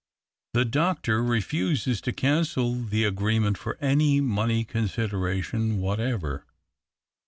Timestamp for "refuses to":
1.23-2.11